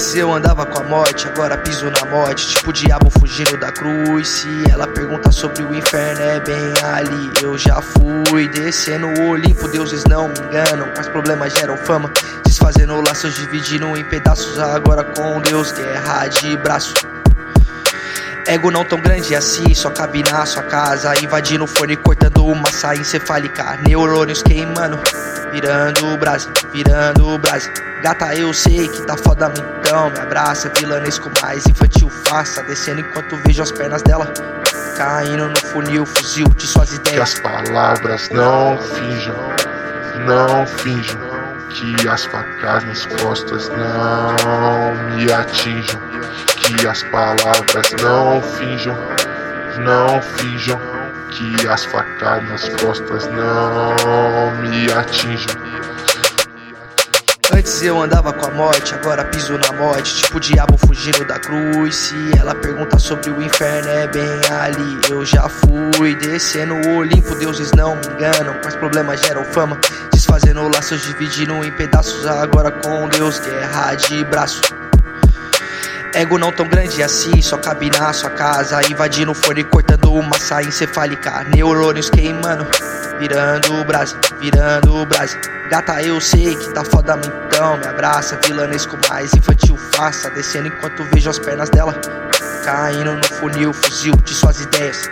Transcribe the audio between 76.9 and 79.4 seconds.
assim, só cabe na sua casa. Invadindo o